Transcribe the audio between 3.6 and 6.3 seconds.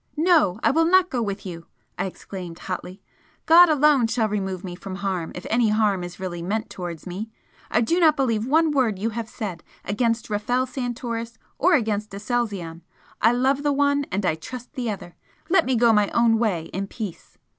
alone shall remove me from harm if any harm is